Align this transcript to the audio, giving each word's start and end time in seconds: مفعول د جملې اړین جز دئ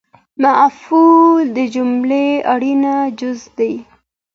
مفعول 0.43 1.43
د 1.57 1.59
جملې 1.73 2.27
اړین 2.53 2.83
جز 3.19 3.39
دئ 3.57 3.73